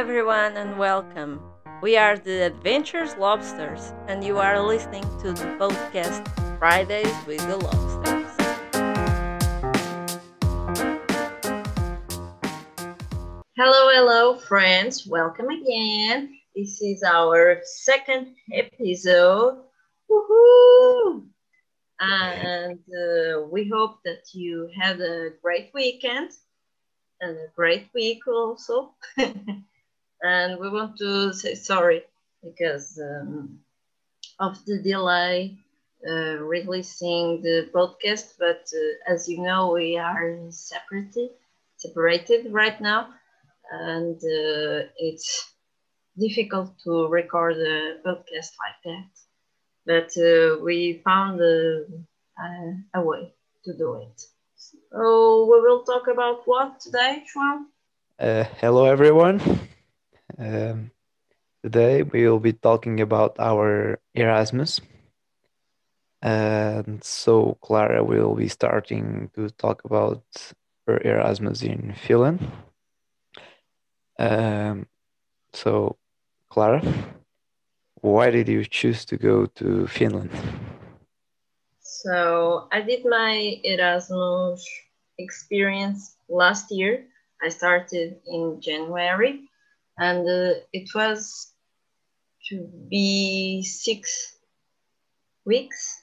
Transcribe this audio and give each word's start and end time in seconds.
everyone, 0.00 0.56
and 0.56 0.78
welcome. 0.78 1.38
We 1.82 1.98
are 1.98 2.16
the 2.16 2.46
Adventures 2.46 3.14
Lobsters, 3.18 3.92
and 4.08 4.24
you 4.24 4.38
are 4.38 4.58
listening 4.58 5.02
to 5.18 5.34
the 5.34 5.44
podcast 5.60 6.24
Fridays 6.58 7.14
with 7.26 7.46
the 7.46 7.58
Lobsters. 7.58 8.32
Hello, 13.58 13.90
hello, 13.92 14.38
friends. 14.38 15.06
Welcome 15.06 15.50
again. 15.50 16.34
This 16.56 16.80
is 16.80 17.02
our 17.02 17.60
second 17.62 18.36
episode. 18.54 19.58
Woohoo! 20.10 21.26
And 22.00 22.78
uh, 22.88 23.42
we 23.52 23.68
hope 23.68 23.98
that 24.06 24.32
you 24.32 24.70
had 24.80 24.98
a 25.02 25.32
great 25.42 25.72
weekend 25.74 26.30
and 27.20 27.36
a 27.36 27.48
great 27.54 27.90
week 27.92 28.26
also. 28.26 28.94
and 30.22 30.60
we 30.60 30.68
want 30.68 30.96
to 30.98 31.32
say 31.32 31.54
sorry 31.54 32.02
because 32.42 32.98
um, 32.98 33.58
of 34.38 34.64
the 34.66 34.78
delay 34.82 35.58
uh, 36.08 36.36
releasing 36.38 37.42
the 37.42 37.68
podcast. 37.74 38.34
But 38.38 38.66
uh, 38.74 39.12
as 39.12 39.28
you 39.28 39.42
know, 39.42 39.72
we 39.72 39.98
are 39.98 40.36
separated, 40.50 41.30
separated 41.76 42.52
right 42.52 42.80
now, 42.80 43.08
and 43.70 44.16
uh, 44.16 44.88
it's 44.96 45.52
difficult 46.18 46.72
to 46.84 47.08
record 47.08 47.56
a 47.56 47.98
podcast 48.06 48.52
like 48.62 48.80
that. 48.84 49.10
But 49.86 50.10
uh, 50.22 50.62
we 50.62 51.00
found 51.04 51.40
a, 51.40 51.84
way 53.02 53.32
to 53.64 53.76
do 53.76 53.94
it. 53.96 54.22
So 54.56 55.44
we 55.50 55.60
will 55.60 55.82
talk 55.84 56.08
about 56.08 56.42
what 56.46 56.80
today, 56.80 57.24
João? 57.34 57.64
Uh, 58.18 58.44
hello, 58.60 58.86
everyone. 58.86 59.40
Um, 60.40 60.90
today 61.62 62.02
we 62.02 62.26
will 62.26 62.40
be 62.40 62.54
talking 62.54 63.00
about 63.02 63.36
our 63.38 64.00
Erasmus. 64.14 64.80
And 66.22 67.04
so 67.04 67.58
Clara 67.60 68.02
will 68.02 68.34
be 68.34 68.48
starting 68.48 69.30
to 69.34 69.50
talk 69.50 69.84
about 69.84 70.24
her 70.86 70.98
Erasmus 71.04 71.62
in 71.62 71.94
Finland. 71.94 72.40
Um, 74.18 74.86
so, 75.52 75.96
Clara, 76.48 76.82
why 78.00 78.30
did 78.30 78.48
you 78.48 78.64
choose 78.64 79.04
to 79.06 79.18
go 79.18 79.44
to 79.44 79.86
Finland? 79.88 80.30
So 81.80 82.68
I 82.72 82.80
did 82.80 83.04
my 83.04 83.60
Erasmus 83.62 84.66
experience 85.18 86.16
last 86.30 86.72
year. 86.72 87.04
I 87.42 87.50
started 87.50 88.16
in 88.26 88.60
January 88.60 89.49
and 90.00 90.26
uh, 90.26 90.54
it 90.72 90.88
was 90.94 91.52
to 92.48 92.66
be 92.88 93.62
six 93.62 94.38
weeks 95.44 96.02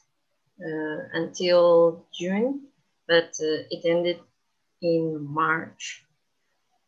uh, 0.62 1.00
until 1.14 2.06
June, 2.14 2.68
but 3.08 3.32
uh, 3.42 3.66
it 3.72 3.86
ended 3.86 4.20
in 4.82 5.26
March 5.28 6.06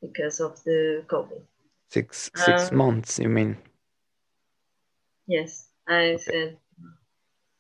because 0.02 0.40
of 0.40 0.64
the 0.64 1.04
COVID. 1.08 1.42
Six 1.90 2.30
six 2.36 2.72
um, 2.72 2.78
months, 2.78 3.18
you 3.18 3.30
mean? 3.30 3.58
Yes, 5.26 5.68
I 5.88 6.14
okay. 6.14 6.18
said. 6.18 6.58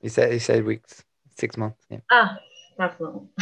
You 0.01 0.09
said 0.09 0.33
you 0.33 0.39
said 0.39 0.63
weeks 0.63 1.03
six 1.35 1.57
months. 1.57 1.83
Yeah. 1.89 2.01
Ah, 2.11 2.37
that's 2.77 2.99
long. 3.01 3.29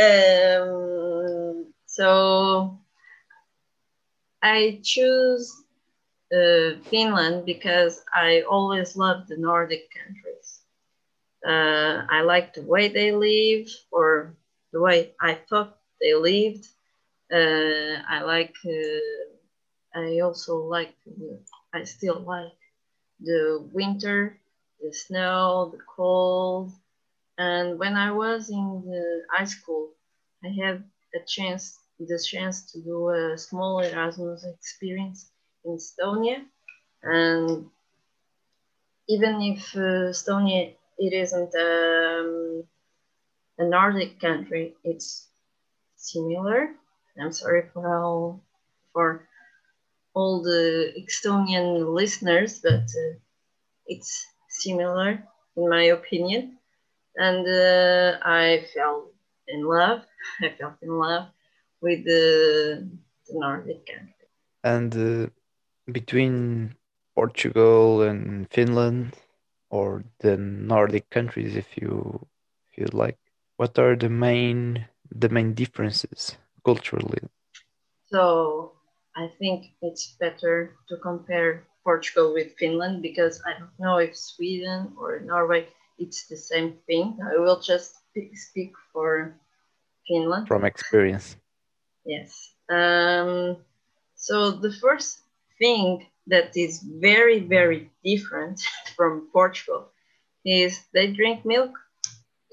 um, 0.00 1.72
so 1.86 2.78
I 4.42 4.80
choose 4.84 5.50
uh, 6.32 6.78
Finland 6.90 7.46
because 7.46 8.02
I 8.14 8.42
always 8.42 8.96
loved 8.96 9.28
the 9.28 9.38
Nordic 9.38 9.90
countries. 9.94 10.60
Uh, 11.46 12.06
I 12.10 12.22
like 12.22 12.54
the 12.54 12.62
way 12.62 12.88
they 12.88 13.12
live, 13.12 13.68
or 13.92 14.36
the 14.72 14.80
way 14.80 15.14
I 15.20 15.34
thought 15.48 15.78
they 16.00 16.14
lived. 16.14 16.66
Uh, 17.32 18.02
I 18.08 18.22
like. 18.22 18.54
Uh, 18.66 19.98
I 20.00 20.20
also 20.20 20.56
like. 20.58 20.94
I 21.74 21.84
still 21.84 22.20
like 22.20 22.52
the 23.20 23.68
winter 23.72 24.40
the 24.80 24.92
snow, 24.92 25.70
the 25.72 25.78
cold. 25.96 26.72
And 27.38 27.78
when 27.80 27.96
I 27.96 28.12
was 28.12 28.50
in 28.50 28.84
the 28.86 29.22
high 29.32 29.46
school, 29.46 29.90
I 30.44 30.48
had 30.62 30.84
a 31.16 31.20
chance, 31.26 31.79
the 32.08 32.18
chance 32.30 32.72
to 32.72 32.80
do 32.80 33.10
a 33.10 33.38
small 33.38 33.80
Erasmus 33.80 34.44
experience 34.44 35.30
in 35.64 35.76
Estonia. 35.76 36.38
And 37.02 37.66
even 39.08 39.40
if 39.42 39.74
uh, 39.76 40.10
Estonia, 40.14 40.72
it 40.98 41.12
isn't 41.12 41.52
um, 41.54 42.64
a 43.58 43.64
Nordic 43.64 44.20
country, 44.20 44.74
it's 44.84 45.28
similar. 45.96 46.70
I'm 47.20 47.32
sorry 47.32 47.64
for 47.72 47.96
all, 48.02 48.40
for 48.92 49.22
all 50.14 50.42
the 50.42 50.92
Estonian 50.98 51.94
listeners, 51.94 52.60
but 52.62 52.84
uh, 53.04 53.14
it's 53.86 54.26
similar 54.48 55.22
in 55.56 55.68
my 55.68 55.84
opinion 55.98 56.56
and 57.16 57.46
uh, 57.46 58.18
i 58.24 58.64
fell 58.74 59.04
in 59.48 59.64
love 59.64 60.00
i 60.42 60.48
fell 60.58 60.74
in 60.82 60.90
love 60.98 61.26
with 61.80 62.04
the, 62.04 62.88
the 63.28 63.34
nordic 63.38 63.86
countries. 63.86 64.30
and 64.64 64.94
uh, 64.96 65.26
between 65.92 66.74
portugal 67.14 68.02
and 68.02 68.48
finland 68.50 69.14
or 69.70 70.04
the 70.20 70.36
nordic 70.36 71.08
countries 71.10 71.56
if 71.56 71.76
you 71.76 72.26
feel 72.74 72.88
like 72.92 73.18
what 73.56 73.78
are 73.78 73.96
the 73.96 74.08
main 74.08 74.86
the 75.10 75.28
main 75.28 75.54
differences 75.54 76.36
culturally 76.64 77.22
so 78.10 78.72
i 79.16 79.28
think 79.38 79.66
it's 79.82 80.16
better 80.20 80.76
to 80.88 80.96
compare 80.98 81.64
Portugal 81.84 82.34
with 82.34 82.52
Finland 82.58 83.02
because 83.02 83.40
I 83.46 83.58
don't 83.58 83.78
know 83.78 83.96
if 83.98 84.16
Sweden 84.16 84.92
or 85.00 85.20
Norway 85.20 85.68
it's 85.98 86.26
the 86.28 86.36
same 86.36 86.76
thing. 86.86 87.18
I 87.24 87.38
will 87.38 87.60
just 87.60 87.96
speak 88.34 88.72
for 88.92 89.34
Finland 90.08 90.48
from 90.48 90.64
experience. 90.64 91.36
Yes. 92.10 92.32
Um, 92.68 93.56
so 94.16 94.50
the 94.50 94.72
first 94.72 95.20
thing 95.60 96.06
that 96.26 96.56
is 96.56 96.82
very 96.82 97.38
very 97.40 97.90
different 98.04 98.60
from 98.96 99.28
Portugal 99.32 99.82
is 100.44 100.72
they 100.94 101.06
drink 101.12 101.44
milk 101.44 101.72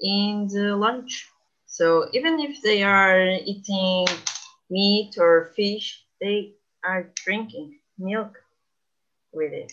in 0.00 0.48
the 0.54 0.76
lunch. 0.76 1.28
So 1.66 2.08
even 2.12 2.40
if 2.40 2.62
they 2.62 2.82
are 2.84 3.20
eating 3.52 4.06
meat 4.70 5.12
or 5.18 5.52
fish, 5.56 5.86
they 6.20 6.54
are 6.84 7.10
drinking 7.24 7.78
milk 7.98 8.32
with 9.32 9.52
it. 9.52 9.72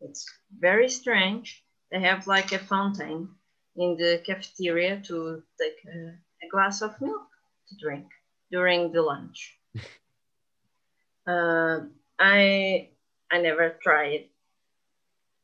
It's 0.00 0.24
very 0.58 0.88
strange. 0.88 1.62
They 1.90 2.00
have 2.00 2.26
like 2.26 2.52
a 2.52 2.58
fountain 2.58 3.28
in 3.76 3.96
the 3.96 4.22
cafeteria 4.26 5.00
to 5.08 5.42
take 5.60 5.78
a, 5.86 5.98
a 6.44 6.48
glass 6.50 6.82
of 6.82 7.00
milk 7.00 7.26
to 7.68 7.76
drink 7.84 8.06
during 8.52 8.92
the 8.92 9.02
lunch. 9.02 9.56
uh, 11.26 11.80
I 12.18 12.88
I 13.32 13.38
never 13.40 13.76
tried 13.82 14.28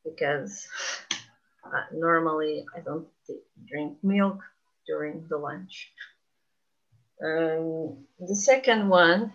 because 0.04 0.68
uh, 1.64 1.84
normally 1.92 2.64
I 2.76 2.80
don't 2.80 3.08
drink 3.66 3.96
milk 4.02 4.38
during 4.86 5.26
the 5.28 5.38
lunch. 5.38 5.90
Um, 7.20 8.04
the 8.20 8.36
second 8.36 8.88
one 8.88 9.32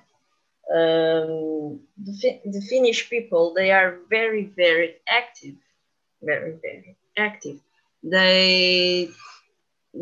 um, 0.72 1.82
the, 1.98 2.40
the 2.46 2.62
Finnish 2.70 3.10
people, 3.10 3.54
they 3.54 3.72
are 3.72 3.98
very, 4.10 4.46
very 4.56 4.96
active, 5.08 5.56
very, 6.22 6.58
very 6.62 6.96
active. 7.18 7.60
They 8.02 9.10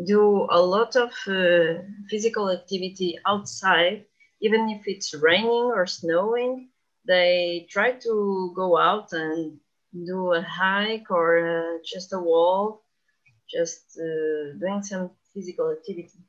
do 0.06 0.46
a 0.50 0.60
lot 0.60 0.96
of 0.96 1.12
uh, 1.28 1.82
physical 2.08 2.50
activity 2.50 3.18
outside, 3.26 4.04
even 4.42 4.68
if 4.70 4.82
it's 4.86 5.14
raining 5.14 5.70
or 5.76 5.86
snowing. 5.86 6.68
They 7.06 7.66
try 7.70 7.92
to 7.92 8.52
go 8.56 8.76
out 8.78 9.12
and 9.12 9.58
do 10.06 10.32
a 10.32 10.42
hike 10.42 11.10
or 11.10 11.28
uh, 11.38 11.78
just 11.84 12.12
a 12.12 12.18
walk, 12.20 12.82
just 13.50 13.98
uh, 13.98 14.58
doing 14.60 14.82
some 14.82 15.10
physical 15.34 15.70
activity. 15.72 16.20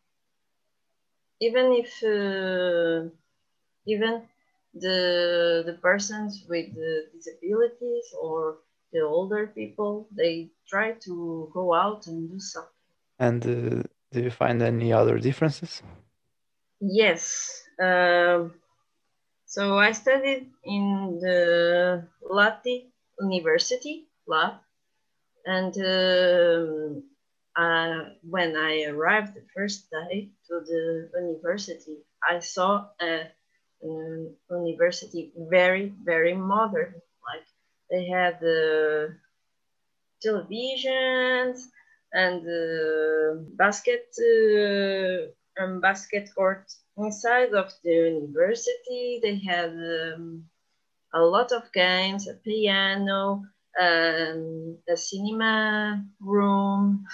Even 1.42 1.72
if 1.74 1.92
uh, 2.04 3.10
even 3.86 4.22
the 4.74 5.64
the 5.66 5.74
persons 5.82 6.46
with 6.50 6.74
the 6.76 7.06
disabilities 7.14 8.08
or 8.22 8.58
the 8.94 9.02
older 9.02 9.48
people 9.48 10.08
they 10.12 10.52
try 10.68 10.94
to 11.06 11.50
go 11.54 11.74
out 11.74 12.08
and 12.08 12.30
do 12.30 12.40
something 12.40 12.83
and 13.20 13.46
uh, 13.46 13.84
do 14.12 14.22
you 14.22 14.32
find 14.32 14.62
any 14.62 14.92
other 14.94 15.18
differences 15.20 15.82
yes 16.80 17.64
um, 17.82 18.54
So 19.54 19.78
I 19.78 19.92
studied 19.92 20.50
in 20.64 21.20
the 21.22 22.08
Lahti 22.28 22.90
University, 23.22 24.08
LAB, 24.26 24.56
and 25.46 25.74
um, 25.78 27.04
uh, 27.56 28.10
when 28.28 28.58
I 28.58 28.86
arrived 28.86 29.36
the 29.36 29.46
first 29.56 29.92
day 29.92 30.32
to 30.48 30.60
the 30.66 31.10
university, 31.22 31.98
I 32.28 32.40
saw 32.40 32.88
a, 33.00 33.30
an 33.84 34.36
university 34.50 35.32
very, 35.38 35.94
very 36.04 36.34
modern. 36.34 36.96
Like 37.30 37.46
they 37.92 38.08
had 38.08 38.40
the 38.40 39.16
televisions 40.26 41.68
and 42.14 42.44
the 42.46 43.46
basket 43.56 44.06
uh, 44.22 45.62
um, 45.62 45.82
basket 45.82 46.30
court 46.36 46.72
inside 46.98 47.54
of 47.54 47.72
the 47.84 47.92
university. 47.92 49.20
They 49.22 49.36
had 49.36 49.72
um, 49.72 50.46
a 51.14 51.22
lot 51.22 51.52
of 51.52 51.72
games, 51.74 52.28
a 52.28 52.36
piano, 52.36 53.44
um, 53.80 54.78
a 54.90 54.98
cinema 54.98 56.06
room. 56.20 57.06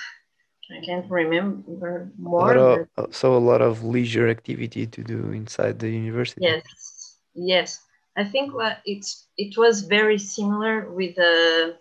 I 0.71 0.85
can't 0.85 1.09
remember 1.09 2.11
more. 2.17 2.55
A 2.55 2.87
of, 2.97 3.15
so 3.15 3.35
a 3.35 3.39
lot 3.39 3.61
of 3.61 3.83
leisure 3.83 4.29
activity 4.29 4.85
to 4.85 5.03
do 5.03 5.31
inside 5.31 5.79
the 5.79 5.89
university. 5.89 6.41
Yes, 6.41 7.17
yes. 7.33 7.79
I 8.15 8.25
think 8.25 8.53
it's 8.85 9.27
it 9.37 9.57
was 9.57 9.81
very 9.81 10.17
similar 10.17 10.91
with 10.91 11.15
the 11.15 11.73
uh, 11.73 11.77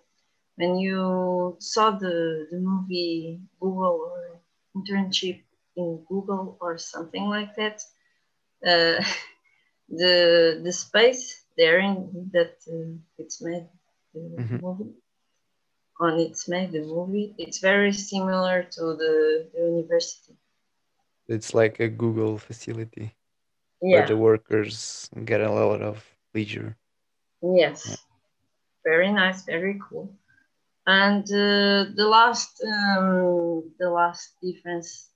when 0.59 0.77
you 0.77 1.55
saw 1.59 1.91
the 1.91 2.47
the 2.51 2.59
movie 2.59 3.39
Google 3.59 3.95
or 4.11 4.41
internship 4.75 5.39
in 5.75 6.03
Google 6.09 6.57
or 6.59 6.77
something 6.77 7.25
like 7.25 7.55
that. 7.55 7.81
Uh, 8.65 9.03
the 9.89 10.59
the 10.63 10.71
space 10.71 11.43
there 11.57 11.79
in 11.79 12.29
that 12.31 12.53
uh, 12.71 12.93
it's 13.17 13.41
made 13.41 13.67
the 14.13 14.19
mm-hmm. 14.19 14.57
movie 14.61 14.93
on 15.99 16.19
its 16.19 16.47
made 16.47 16.71
the 16.71 16.81
movie 16.81 17.33
it's 17.37 17.59
very 17.59 17.91
similar 17.91 18.63
to 18.63 18.95
the, 18.95 19.47
the 19.53 19.61
university 19.61 20.35
it's 21.27 21.53
like 21.53 21.79
a 21.79 21.87
google 21.87 22.37
facility 22.37 23.15
yeah. 23.81 23.99
where 23.99 24.07
the 24.07 24.17
workers 24.17 25.09
get 25.25 25.41
a 25.41 25.51
lot 25.51 25.81
of 25.81 26.05
leisure 26.33 26.77
yes 27.41 27.87
yeah. 27.89 27.95
very 28.85 29.11
nice 29.11 29.43
very 29.43 29.79
cool 29.89 30.13
and 30.89 31.25
uh, 31.25 31.85
the 31.99 32.07
last 32.17 32.53
um, 32.65 33.71
the 33.79 33.89
last 33.89 34.33
difference 34.41 35.09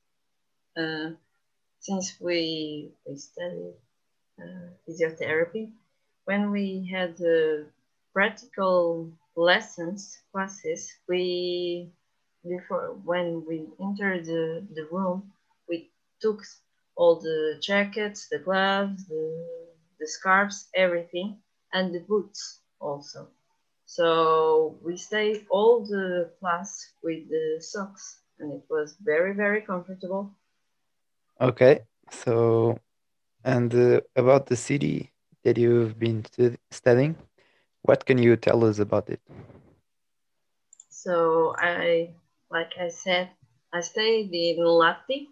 uh, 0.78 1.10
since 1.80 2.16
we 2.22 2.92
we 3.08 3.18
studied 3.18 3.74
uh, 4.42 4.68
physiotherapy 4.88 5.72
when 6.26 6.52
we 6.52 6.90
had 6.94 7.18
the 7.18 7.66
practical 8.14 9.12
lessons 9.36 10.20
classes 10.32 10.82
we 11.10 11.90
before 12.48 12.96
when 13.06 13.44
we 13.48 13.58
entered 13.82 14.26
the, 14.26 14.64
the 14.76 14.86
room 14.92 15.32
we 15.70 15.90
took 16.22 16.42
all 16.96 17.16
the 17.20 17.60
jackets 17.62 18.28
the 18.30 18.40
gloves 18.40 19.08
the, 19.08 19.24
the 20.00 20.08
scarves 20.08 20.70
everything 20.76 21.38
and 21.74 21.96
the 21.96 22.02
boots 22.02 22.62
also 22.80 23.28
so 23.96 24.78
we 24.86 24.94
stayed 24.98 25.46
all 25.50 25.86
the 25.86 26.30
class 26.40 26.70
with 27.04 27.22
the 27.30 27.46
socks 27.60 28.06
and 28.40 28.52
it 28.54 28.64
was 28.70 28.96
very 29.12 29.34
very 29.34 29.62
comfortable 29.62 30.32
okay 31.40 31.82
so 32.10 32.78
and 33.44 33.74
uh, 33.76 34.00
about 34.16 34.46
the 34.46 34.56
city 34.56 35.12
that 35.44 35.58
you've 35.58 35.98
been 36.00 36.24
studying 36.72 37.16
what 37.84 38.06
can 38.06 38.18
you 38.18 38.36
tell 38.38 38.64
us 38.64 38.80
about 38.80 39.10
it? 39.10 39.20
So 40.90 41.54
I, 41.60 42.16
like 42.50 42.72
I 42.80 42.88
said, 42.88 43.30
I 43.74 43.82
stayed 43.82 44.32
in 44.32 44.64
Lahti. 44.64 45.28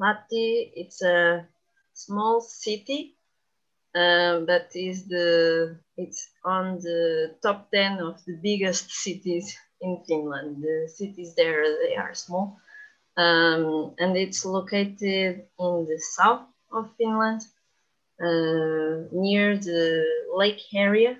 Lahti, 0.00 0.72
it's 0.74 1.02
a 1.02 1.46
small 1.92 2.40
city, 2.40 3.15
uh, 3.96 4.40
but 4.40 4.68
is 4.74 5.08
the 5.08 5.78
it's 5.96 6.28
on 6.44 6.78
the 6.80 7.34
top 7.42 7.70
ten 7.70 7.98
of 7.98 8.22
the 8.26 8.36
biggest 8.42 8.90
cities 8.90 9.56
in 9.80 10.02
Finland. 10.06 10.62
The 10.62 10.88
cities 10.88 11.34
there 11.34 11.64
they 11.82 11.96
are 11.96 12.14
small, 12.14 12.58
um, 13.16 13.94
and 13.98 14.16
it's 14.16 14.44
located 14.44 15.44
in 15.58 15.86
the 15.88 15.98
south 16.16 16.46
of 16.70 16.90
Finland, 16.98 17.40
uh, 18.20 19.08
near 19.12 19.56
the 19.56 20.04
lake 20.36 20.62
area 20.74 21.16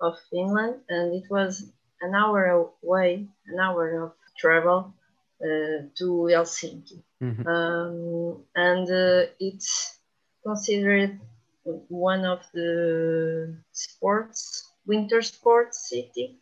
of 0.00 0.18
Finland, 0.30 0.74
and 0.88 1.14
it 1.14 1.30
was 1.30 1.64
an 2.00 2.14
hour 2.14 2.66
away, 2.82 3.28
an 3.46 3.60
hour 3.60 4.02
of 4.02 4.12
travel 4.36 4.92
uh, 5.40 5.86
to 5.94 6.26
Helsinki. 6.32 6.98
Mm-hmm. 7.22 7.46
Um, 7.46 8.42
and 8.56 8.90
uh, 8.90 9.30
it's 9.38 9.98
considered 10.44 11.20
one 11.64 12.24
of 12.24 12.40
the 12.52 13.56
sports, 13.72 14.70
winter 14.86 15.22
sports 15.22 15.88
city, 15.88 16.38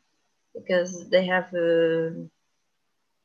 because 0.54 1.08
they 1.10 1.26
have 1.26 1.52
a, 1.54 2.12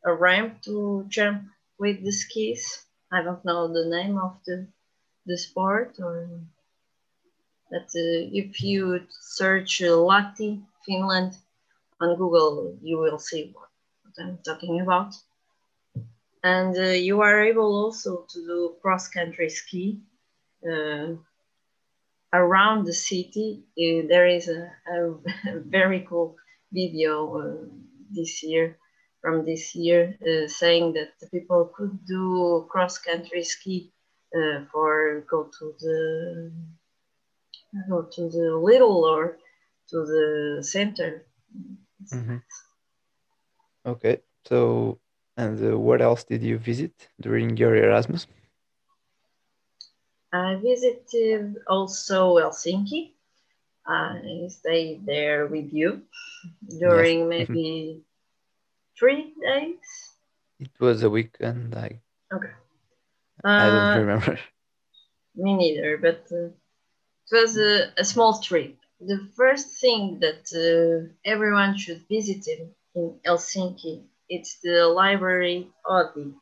a 0.06 0.14
ramp 0.14 0.62
to 0.64 1.06
jump 1.10 1.44
with 1.80 2.04
the 2.04 2.12
skis. 2.12 2.86
I 3.12 3.24
don't 3.24 3.44
know 3.46 3.68
the 3.72 3.90
name 3.90 4.18
of 4.18 4.38
the 4.46 4.68
the 5.26 5.38
sport 5.38 5.98
or 6.00 6.28
but 7.72 7.88
uh, 7.96 8.22
if 8.42 8.62
you 8.62 9.02
search 9.10 9.82
Lahti, 9.82 10.62
Finland 10.86 11.34
on 12.00 12.16
Google, 12.18 12.78
you 12.82 12.98
will 12.98 13.18
see 13.18 13.52
what, 13.54 13.70
I'm 14.20 14.38
talking 14.46 14.82
about. 14.82 15.14
And 16.44 16.78
uh, 16.78 16.92
you 17.08 17.22
are 17.22 17.42
able 17.42 17.76
also 17.84 18.26
to 18.30 18.40
do 18.46 18.76
cross-country 18.82 19.50
ski 19.50 20.00
uh, 20.64 21.16
around 22.36 22.86
the 22.86 22.94
city. 22.94 23.64
Uh, 23.78 24.08
there 24.08 24.28
is 24.28 24.48
a, 24.48 24.72
a, 24.88 25.16
very 25.66 26.06
cool 26.08 26.36
video 26.72 27.14
uh, 27.38 27.66
this 28.12 28.44
year 28.44 28.78
from 29.22 29.46
this 29.46 29.76
year 29.76 30.16
saying 30.48 30.94
that 30.94 31.10
the 31.20 31.28
people 31.28 31.72
could 31.76 32.06
do 32.06 32.68
cross-country 32.70 33.44
ski 33.44 33.92
for 34.72 35.24
go 35.28 35.50
to 35.58 35.74
the 35.80 36.52
go 37.90 38.04
to 38.04 38.30
the 38.30 38.56
little 38.56 39.04
or 39.04 39.38
to 39.90 39.98
the 40.06 40.64
center. 40.64 41.26
Mm-hmm. 42.14 42.38
Okay, 43.86 44.22
so 44.48 45.00
and 45.38 45.74
uh, 45.74 45.78
what 45.78 46.02
else 46.02 46.24
did 46.24 46.42
you 46.44 46.58
visit 46.58 47.10
during 47.22 47.58
your 47.58 47.76
Erasmus? 47.76 48.28
I 50.36 50.56
visited 50.56 51.58
also 51.68 52.36
Helsinki. 52.36 53.12
I 53.88 54.48
stayed 54.50 55.06
there 55.06 55.48
with 55.48 55.72
you 55.72 56.02
during 56.80 57.20
yes. 57.20 57.30
maybe 57.30 58.02
three 58.98 59.34
days. 59.42 59.78
It 60.60 60.72
was 60.80 61.04
a 61.04 61.10
weekend. 61.10 61.76
I 61.76 62.02
okay. 62.34 62.56
Uh, 63.44 63.48
I 63.48 63.66
don't 63.68 63.94
uh, 63.94 64.00
remember. 64.00 64.40
Me 65.36 65.56
neither, 65.56 65.98
but 65.98 66.26
uh, 66.32 66.48
it 66.48 67.32
was 67.32 67.58
a, 67.58 67.92
a 67.98 68.06
small 68.06 68.42
trip. 68.42 68.76
The 69.00 69.28
first 69.36 69.80
thing 69.82 70.20
that 70.22 70.44
uh, 70.56 71.12
everyone 71.26 71.78
should 71.78 72.02
visit 72.08 72.48
in, 72.48 72.72
in 72.96 73.20
Helsinki 73.26 74.04
it's 74.30 74.60
the 74.64 74.88
library 74.88 75.68
Oodi, 75.86 76.34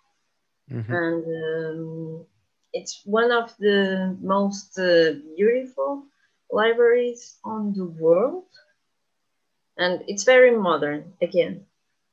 mm-hmm. 0.72 0.94
and 0.94 1.26
um, 1.26 2.26
it's 2.74 3.02
one 3.06 3.32
of 3.32 3.56
the 3.60 4.18
most 4.22 4.78
uh, 4.80 5.14
beautiful 5.38 6.04
libraries 6.52 7.38
on 7.46 7.74
the 7.74 7.86
world, 7.86 8.46
and 9.78 10.04
it's 10.08 10.24
very 10.24 10.52
modern. 10.58 11.14
Again, 11.22 11.66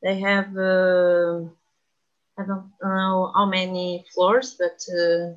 they 0.02 0.18
have 0.20 0.56
uh, 0.56 1.40
I 2.38 2.44
don't 2.46 2.70
know 2.82 3.32
how 3.34 3.46
many 3.46 4.04
floors, 4.14 4.56
but 4.58 4.78
uh, 4.90 5.34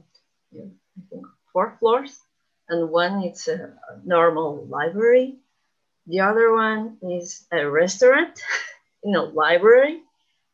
I 0.56 1.02
think 1.10 1.26
four 1.52 1.78
floors 1.80 2.20
and 2.70 2.90
one 2.90 3.24
is 3.24 3.48
a 3.48 3.74
normal 4.06 4.66
library. 4.70 5.38
The 6.08 6.22
other 6.22 6.54
one 6.54 6.98
is 7.04 7.46
a 7.52 7.70
restaurant 7.70 8.40
in 9.04 9.16
a 9.16 9.24
library. 9.24 10.02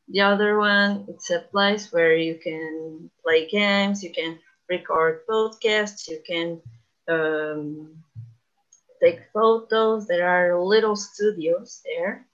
The 0.09 0.21
other 0.21 0.57
one, 0.57 1.05
it's 1.09 1.29
a 1.31 1.39
place 1.39 1.91
where 1.93 2.15
you 2.15 2.35
can 2.43 3.09
play 3.23 3.47
games, 3.47 4.03
you 4.03 4.11
can 4.13 4.39
record 4.69 5.25
podcasts, 5.27 6.07
you 6.07 6.19
can 6.25 6.61
um, 7.07 8.03
take 9.01 9.21
photos. 9.33 10.07
There 10.07 10.27
are 10.27 10.61
little 10.61 10.95
studios 10.95 11.81
there. 11.85 12.25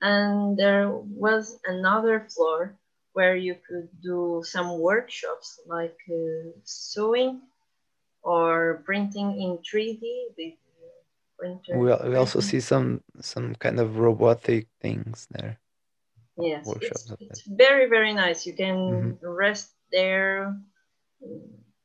And 0.00 0.56
there 0.56 0.90
was 0.90 1.58
another 1.64 2.26
floor 2.30 2.76
where 3.14 3.36
you 3.36 3.56
could 3.66 3.88
do 4.00 4.42
some 4.44 4.78
workshops 4.78 5.58
like 5.66 5.98
uh, 6.08 6.50
sewing 6.62 7.40
or 8.22 8.82
printing 8.84 9.40
in 9.42 9.58
3D 9.58 10.26
with 10.36 10.54
printer. 11.38 11.78
We, 11.78 12.10
we 12.10 12.16
also 12.16 12.40
see 12.40 12.60
some 12.60 13.02
some 13.20 13.54
kind 13.56 13.80
of 13.80 13.98
robotic 13.98 14.68
things 14.80 15.26
there. 15.30 15.58
Yes, 16.38 16.68
it's, 16.80 17.12
it's 17.18 17.42
very, 17.42 17.88
very 17.88 18.12
nice. 18.12 18.46
You 18.46 18.54
can 18.54 18.76
Mhm. 18.76 19.18
rest 19.22 19.74
there. 19.90 20.54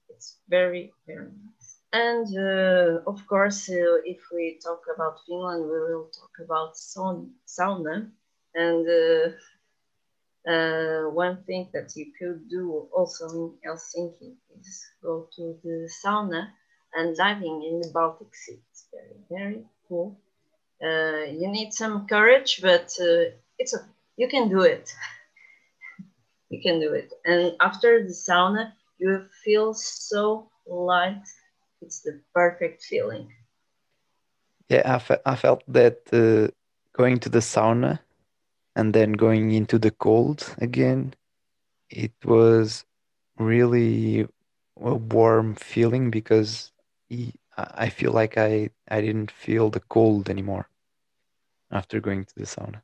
It's 0.09 0.37
very, 0.49 0.93
very 1.07 1.27
nice. 1.45 1.79
And 1.91 2.27
uh, 2.37 3.01
of 3.11 3.25
course, 3.27 3.69
uh, 3.69 4.01
if 4.05 4.19
we 4.33 4.59
talk 4.63 4.81
about 4.95 5.19
Finland, 5.27 5.63
we 5.65 5.79
will 5.79 6.09
talk 6.19 6.33
about 6.45 6.75
saun- 6.77 7.33
sauna. 7.47 8.11
And 8.55 8.87
uh, 8.87 9.31
uh, 10.47 11.09
one 11.09 11.43
thing 11.43 11.69
that 11.73 11.95
you 11.95 12.07
could 12.19 12.49
do 12.49 12.87
also 12.95 13.25
in 13.29 13.53
Helsinki 13.65 14.35
is 14.59 14.85
go 15.01 15.27
to 15.35 15.57
the 15.63 15.89
sauna 16.03 16.49
and 16.93 17.15
diving 17.15 17.63
in 17.69 17.81
the 17.81 17.89
Baltic 17.93 18.33
Sea. 18.35 18.59
It's 18.71 18.87
very, 18.91 19.17
very 19.29 19.63
cool. 19.87 20.19
Uh, 20.83 21.25
you 21.39 21.47
need 21.49 21.73
some 21.73 22.07
courage, 22.07 22.61
but 22.61 22.87
uh, 23.01 23.31
it's. 23.59 23.75
You 24.17 24.27
can 24.29 24.49
do 24.49 24.61
it. 24.61 24.91
you 26.49 26.61
can 26.61 26.79
do 26.79 26.93
it. 26.93 27.11
And 27.25 27.55
after 27.59 28.03
the 28.03 28.13
sauna, 28.13 28.73
you 29.03 29.29
feel 29.45 29.73
so 29.75 30.51
light. 30.67 31.23
It's 31.81 32.01
the 32.01 32.21
perfect 32.33 32.83
feeling. 32.83 33.29
Yeah, 34.69 34.81
I, 34.95 34.99
fe- 34.99 35.21
I 35.25 35.35
felt 35.35 35.63
that 35.67 35.99
uh, 36.13 36.51
going 36.93 37.19
to 37.19 37.29
the 37.29 37.39
sauna 37.39 37.99
and 38.75 38.93
then 38.93 39.13
going 39.13 39.51
into 39.51 39.77
the 39.79 39.91
cold 39.91 40.55
again, 40.59 41.13
it 41.89 42.13
was 42.25 42.85
really 43.37 44.27
a 44.81 44.95
warm 44.95 45.55
feeling 45.55 46.11
because 46.11 46.71
I 47.11 47.33
I 47.85 47.89
feel 47.89 48.11
like 48.13 48.37
I, 48.37 48.71
I 48.89 49.01
didn't 49.01 49.31
feel 49.31 49.69
the 49.69 49.81
cold 49.81 50.29
anymore 50.29 50.69
after 51.71 51.99
going 52.01 52.25
to 52.25 52.35
the 52.35 52.45
sauna. 52.45 52.81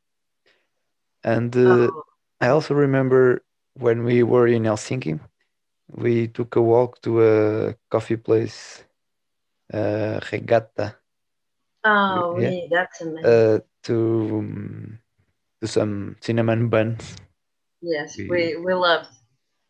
And 1.24 1.56
uh, 1.56 1.90
Oh, 1.90 2.04
I 2.40 2.48
also 2.48 2.74
remember 2.74 3.42
when 3.74 4.04
we 4.04 4.22
were 4.22 4.46
in 4.46 4.64
Helsinki, 4.64 5.20
we 5.92 6.28
took 6.28 6.56
a 6.56 6.62
walk 6.62 7.00
to 7.02 7.22
a 7.22 7.74
coffee 7.90 8.16
place, 8.16 8.84
uh, 9.72 10.20
Regatta, 10.32 10.96
oh, 11.84 12.38
yeah. 12.38 12.66
that's 12.70 13.00
amazing. 13.00 13.24
uh, 13.24 13.58
to 13.84 14.28
um, 14.38 14.98
to 15.60 15.66
some 15.68 16.16
cinnamon 16.20 16.68
buns. 16.68 17.16
yes, 17.82 18.16
we- 18.16 18.28
we, 18.28 18.56
we 18.56 18.74
loved. 18.74 19.08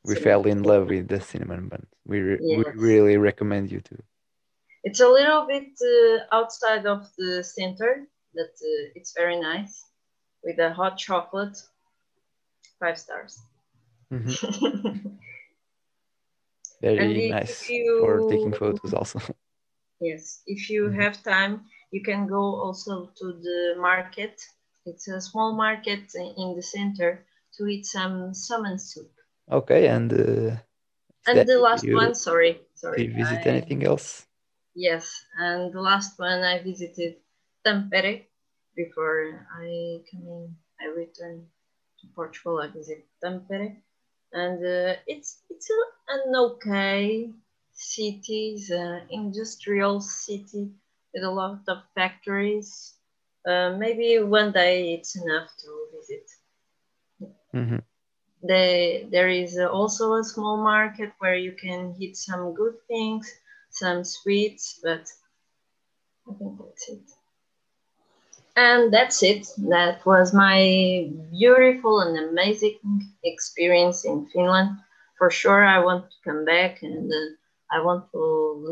We 0.04 0.14
cinnamon. 0.14 0.24
fell 0.24 0.46
in 0.52 0.62
love 0.62 0.88
with 0.88 1.08
the 1.08 1.20
cinnamon 1.20 1.68
buns. 1.68 1.86
We 2.06 2.20
re- 2.20 2.40
we 2.40 2.64
really 2.74 3.16
recommend 3.18 3.70
you 3.70 3.80
to. 3.80 3.96
It's 4.82 5.00
a 5.00 5.08
little 5.08 5.46
bit 5.46 5.68
uh, 5.82 6.24
outside 6.34 6.86
of 6.86 7.04
the 7.18 7.44
center, 7.44 8.06
but 8.34 8.48
uh, 8.48 8.94
it's 8.94 9.12
very 9.14 9.38
nice 9.38 9.84
with 10.42 10.58
a 10.58 10.72
hot 10.72 10.96
chocolate. 10.96 11.58
Five 12.80 12.98
stars. 12.98 13.38
Mhm. 14.10 15.18
Very 16.80 17.22
nice 17.22 17.74
for 17.92 18.22
taking 18.22 18.52
photos 18.52 18.94
also. 18.94 19.20
Yes, 20.00 20.42
if 20.48 20.68
you 20.68 20.88
Mhm. 20.88 20.90
have 20.90 21.22
time, 21.22 21.70
you 21.92 22.02
can 22.02 22.26
go 22.26 22.42
also 22.60 23.06
to 23.18 23.32
the 23.34 23.76
market. 23.78 24.42
It's 24.84 25.06
a 25.06 25.20
small 25.20 25.52
market 25.54 26.12
in 26.16 26.56
the 26.56 26.62
center 26.62 27.24
to 27.52 27.66
eat 27.68 27.86
some 27.86 28.34
salmon 28.34 28.80
soup. 28.80 29.12
okay, 29.50 29.88
and 29.88 30.12
uh, 30.12 30.56
And 31.26 31.48
the 31.48 31.58
last 31.58 31.86
you, 31.86 31.94
one, 31.94 32.14
sorry, 32.14 32.60
sorry. 32.74 33.04
you 33.04 33.14
visit 33.14 33.46
I- 33.46 33.46
anything 33.46 33.84
else? 33.84 34.26
Yes, 34.74 35.24
and 35.38 35.72
the 35.72 35.80
last 35.80 36.18
one 36.18 36.42
I 36.42 36.60
visited 36.60 37.22
Tampere 37.64 38.26
before 38.74 39.46
I 39.52 40.02
come 40.10 40.26
in. 40.26 40.58
I 40.80 40.86
returned 40.86 41.48
to 42.00 42.08
Portugal. 42.16 42.58
I 42.58 42.66
visit 42.68 43.06
Tampere, 43.22 43.80
and 44.32 44.58
uh, 44.64 44.96
it's 45.06 45.42
it's 45.50 45.68
a, 45.70 45.80
an 46.14 46.34
okay 46.36 47.32
city, 47.72 48.54
it's 48.56 48.70
an 48.70 49.06
industrial 49.10 50.00
city 50.00 50.72
with 51.14 51.24
a 51.24 51.30
lot 51.30 51.62
of 51.68 51.78
factories. 51.94 52.98
Uh, 53.46 53.76
maybe 53.78 54.18
one 54.22 54.52
day 54.52 54.94
it's 54.94 55.16
enough 55.16 55.50
to 55.58 55.88
visit. 55.96 56.26
hmm 57.52 57.80
They, 58.46 59.08
there 59.10 59.30
is 59.30 59.56
also 59.58 60.12
a 60.12 60.22
small 60.24 60.58
market 60.58 61.14
where 61.20 61.36
you 61.36 61.52
can 61.52 61.96
eat 61.98 62.16
some 62.18 62.52
good 62.52 62.76
things, 62.86 63.32
some 63.70 64.04
sweets, 64.04 64.78
but 64.82 65.06
I 66.26 66.32
think 66.32 66.58
that's 66.58 66.88
it. 66.88 67.10
And 68.60 68.92
that's 68.92 69.22
it. 69.22 69.46
That 69.74 70.04
was 70.06 70.32
my 70.34 70.58
beautiful 71.32 72.00
and 72.00 72.14
amazing 72.30 72.78
experience 73.24 74.04
in 74.04 74.26
Finland. 74.32 74.70
For 75.18 75.30
sure, 75.30 75.64
I 75.64 75.78
want 75.80 76.10
to 76.10 76.16
come 76.24 76.44
back 76.44 76.82
and 76.82 77.10
uh, 77.10 77.16
I 77.76 77.78
want 77.82 78.10
to 78.12 78.22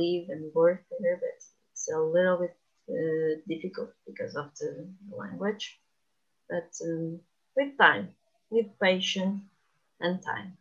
live 0.01 0.29
and 0.29 0.53
work 0.55 0.85
there, 1.01 1.17
but 1.17 1.35
it's 1.73 1.89
a 1.93 1.99
little 1.99 2.39
bit 2.45 2.57
uh, 2.97 3.41
difficult 3.49 3.91
because 4.07 4.35
of 4.37 4.47
the 4.61 4.71
language. 5.23 5.65
But 6.51 6.71
um, 6.85 7.21
with 7.57 7.77
time, 7.79 8.07
with 8.51 8.69
patience 8.81 9.43
and 10.01 10.23
time. 10.23 10.59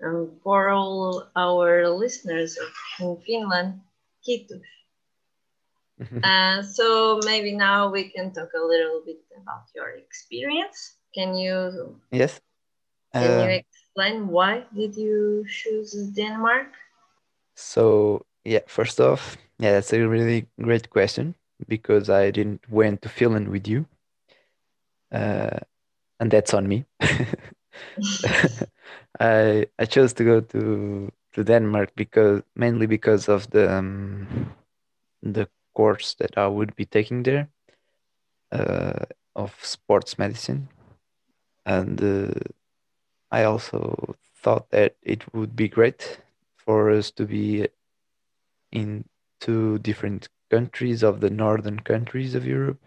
And 0.00 0.40
for 0.42 0.70
all 0.70 1.30
our 1.36 1.88
listeners 1.88 2.58
in 2.98 3.16
Finland, 3.20 3.80
kiitos. 4.26 4.62
Uh, 6.22 6.62
so 6.62 7.20
maybe 7.24 7.52
now 7.54 7.90
we 7.90 8.10
can 8.10 8.32
talk 8.32 8.50
a 8.54 8.64
little 8.64 9.02
bit 9.04 9.18
about 9.40 9.64
your 9.74 9.90
experience. 9.90 10.96
Can 11.14 11.34
you 11.34 11.98
yes. 12.12 12.40
can 13.12 13.40
you 13.40 13.48
Um, 13.48 13.50
explain 13.50 14.28
why 14.28 14.64
did 14.74 14.96
you 14.96 15.44
choose 15.48 15.92
Denmark? 16.14 16.68
So 17.56 18.24
yeah, 18.44 18.60
first 18.66 19.00
off, 19.00 19.36
yeah, 19.58 19.72
that's 19.72 19.92
a 19.92 20.06
really 20.08 20.46
great 20.60 20.90
question 20.90 21.34
because 21.68 22.08
I 22.08 22.30
didn't 22.30 22.68
went 22.70 23.02
to 23.02 23.08
Finland 23.08 23.48
with 23.48 23.66
you, 23.68 23.86
uh, 25.12 25.58
and 26.20 26.30
that's 26.30 26.54
on 26.54 26.68
me. 26.68 26.86
I 29.20 29.66
I 29.78 29.84
chose 29.86 30.12
to 30.14 30.24
go 30.24 30.40
to 30.40 31.12
to 31.32 31.44
Denmark 31.44 31.92
because 31.96 32.42
mainly 32.54 32.86
because 32.86 33.28
of 33.28 33.50
the 33.50 33.70
um, 33.72 34.26
the 35.22 35.48
course 35.78 36.14
that 36.20 36.36
I 36.38 36.48
would 36.48 36.74
be 36.76 36.86
taking 36.86 37.22
there, 37.24 37.48
uh, 38.52 39.04
of 39.36 39.54
sports 39.62 40.18
medicine, 40.18 40.68
and 41.66 42.02
uh, 42.02 42.34
I 43.30 43.44
also 43.44 44.16
thought 44.42 44.70
that 44.70 44.96
it 45.02 45.32
would 45.34 45.56
be 45.56 45.68
great 45.68 46.20
for 46.56 46.90
us 46.90 47.10
to 47.12 47.26
be 47.26 47.68
in 48.72 49.04
two 49.40 49.78
different 49.78 50.28
countries 50.50 51.02
of 51.02 51.20
the 51.20 51.30
northern 51.30 51.80
countries 51.80 52.34
of 52.34 52.46
Europe 52.46 52.80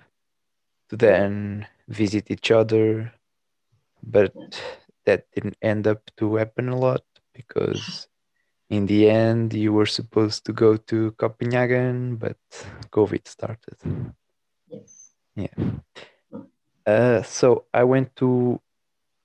to 0.90 0.98
then 0.98 1.68
visit 1.88 2.32
each 2.32 2.52
other. 2.52 3.14
But 4.04 4.36
that 5.06 5.28
didn't 5.34 5.58
end 5.62 5.88
up 5.88 6.12
to 6.18 6.36
happen 6.36 6.70
a 6.70 6.78
lot 6.78 7.04
because 7.34 8.08
in 8.72 8.86
the 8.86 9.10
end 9.10 9.54
you 9.54 9.74
were 9.74 9.86
supposed 9.86 10.46
to 10.46 10.54
go 10.54 10.78
to 10.78 11.12
Copenhagen, 11.12 12.16
but 12.16 12.38
COVID 12.92 13.28
started. 13.28 13.76
Yes. 14.70 15.12
Uh, 16.86 17.22
so 17.22 17.66
I 17.74 17.84
went 17.84 18.16
to 18.16 18.62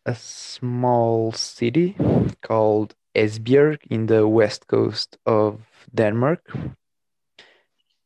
a 0.05 0.15
small 0.15 1.33
city 1.33 1.97
called 2.43 2.95
Esbjerg 3.15 3.79
in 3.89 4.07
the 4.07 4.27
west 4.27 4.67
coast 4.67 5.17
of 5.25 5.61
Denmark. 5.95 6.43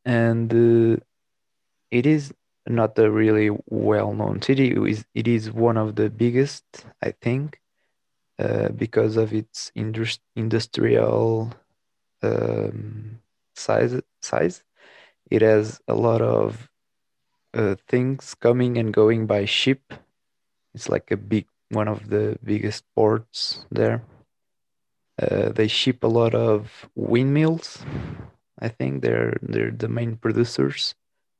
And 0.05 0.53
uh, 0.53 1.01
it 1.89 2.05
is 2.05 2.33
not 2.67 2.97
a 2.99 3.09
really 3.09 3.49
well 3.65 4.13
known 4.13 4.41
city. 4.41 4.71
It 4.71 4.87
is, 4.87 5.05
it 5.15 5.27
is 5.27 5.51
one 5.51 5.77
of 5.77 5.95
the 5.95 6.09
biggest, 6.09 6.63
I 7.01 7.11
think, 7.19 7.59
uh, 8.41 8.69
because 8.69 9.17
of 9.17 9.33
its 9.33 9.71
indus- 9.75 10.19
industrial 10.35 11.53
um, 12.23 13.19
size. 13.55 14.01
size. 14.21 14.63
It 15.29 15.41
has 15.43 15.79
a 15.87 15.93
lot 15.93 16.21
of 16.21 16.69
uh, 17.53 17.75
things 17.87 18.33
coming 18.33 18.77
and 18.77 18.91
going 18.91 19.27
by 19.27 19.45
ship. 19.45 19.93
It's 20.73 20.89
like 20.89 21.11
a 21.11 21.17
big 21.17 21.45
one 21.69 21.87
of 21.87 22.09
the 22.09 22.37
biggest 22.43 22.83
ports 22.95 23.65
there. 23.69 24.01
Uh, 25.21 25.49
they 25.49 25.67
ship 25.67 26.03
a 26.03 26.07
lot 26.07 26.33
of 26.33 26.89
windmills. 26.95 27.85
I 28.59 28.69
think 28.69 29.03
they're 29.03 29.37
they're 29.41 29.71
the 29.71 29.87
main 29.87 30.17
producers 30.17 30.95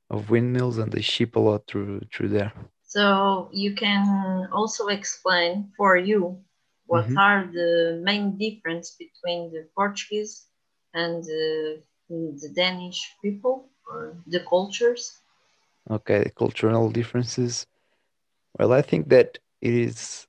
of 0.08 0.30
windmills, 0.30 0.78
and 0.78 0.92
they 0.92 1.02
ship 1.02 1.34
a 1.36 1.40
lot 1.40 1.66
through 1.66 2.02
through 2.12 2.28
there. 2.28 2.52
So 2.82 3.48
you 3.52 3.74
can 3.74 4.48
also 4.52 4.88
explain 4.88 5.72
for 5.76 5.96
you 5.96 6.38
what 6.92 7.08
Mhm. 7.08 7.22
are 7.26 7.40
the 7.58 7.70
main 8.08 8.26
difference 8.44 8.88
between 9.04 9.40
the 9.54 9.62
Portuguese 9.76 10.34
and 10.94 11.22
uh, 11.22 11.80
the 12.42 12.50
Danish 12.62 13.00
people 13.22 13.56
or 13.90 14.00
the 14.26 14.40
cultures. 14.54 15.04
Okay, 15.90 16.22
the 16.24 16.30
cultural 16.30 16.90
differences. 16.90 17.66
Well, 18.58 18.72
I 18.72 18.82
think 18.82 19.08
that 19.10 19.38
it 19.60 19.74
is 19.74 20.26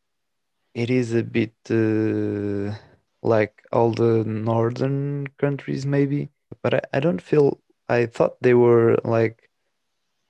it 0.74 0.90
is 0.90 1.14
a 1.14 1.24
bit 1.24 1.56
uh, 1.72 2.76
like 3.24 3.64
all 3.72 3.92
the 3.92 4.24
northern 4.26 5.28
countries 5.38 5.86
maybe, 5.86 6.30
but 6.64 6.74
I, 6.76 6.82
I 6.94 7.00
don't 7.00 7.22
feel 7.22 7.60
I 7.90 8.06
thought 8.08 8.38
they 8.42 8.54
were 8.54 8.98
like 9.04 9.50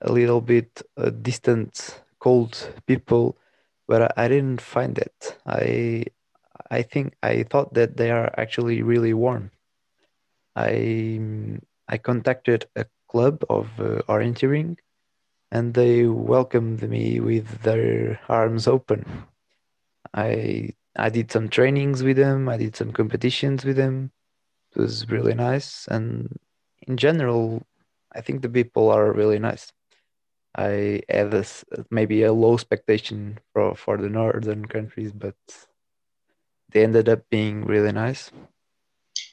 a 0.02 0.12
little 0.12 0.42
bit 0.42 0.82
uh, 0.98 1.10
distant, 1.12 2.02
cold 2.20 2.74
people, 2.88 3.38
but 3.88 4.04
I, 4.18 4.26
I 4.26 4.28
didn't 4.30 4.62
find 4.62 4.96
that. 4.96 5.38
I 5.46 6.06
I 6.74 6.82
think 6.82 7.14
I 7.22 7.44
thought 7.44 7.74
that 7.76 7.98
they 7.98 8.10
are 8.12 8.34
actually 8.38 8.82
really 8.82 9.14
warm. 9.14 9.52
I 10.56 11.22
I 11.88 11.98
contacted 12.00 12.66
a 12.76 12.86
club 13.08 13.46
of 13.50 13.68
uh, 13.80 14.02
orienteering, 14.10 14.78
and 15.52 15.74
they 15.76 16.08
welcomed 16.08 16.82
me 16.90 17.20
with 17.20 17.62
their 17.62 18.20
arms 18.28 18.68
open. 18.68 19.06
I 20.14 20.70
I 20.96 21.10
did 21.10 21.32
some 21.32 21.48
trainings 21.50 22.02
with 22.02 22.18
them. 22.18 22.50
I 22.50 22.58
did 22.58 22.76
some 22.76 22.92
competitions 22.92 23.66
with 23.66 23.78
them. 23.78 24.12
It 24.72 24.80
was 24.82 25.10
really 25.10 25.36
nice, 25.36 25.88
and 25.88 26.40
in 26.88 26.98
general, 26.98 27.68
I 28.16 28.22
think 28.22 28.42
the 28.42 28.50
people 28.50 28.90
are 28.90 29.12
really 29.14 29.40
nice. 29.40 29.72
I 30.56 31.04
had 31.10 31.32
this 31.32 31.66
maybe 31.92 32.24
a 32.24 32.34
low 32.34 32.56
expectation 32.56 33.40
for 33.54 33.76
for 33.76 33.98
the 33.98 34.10
northern 34.10 34.66
countries, 34.66 35.14
but 35.14 35.38
they 36.74 36.84
ended 36.84 37.08
up 37.08 37.30
being 37.30 37.66
really 37.66 37.92
nice. 37.92 38.32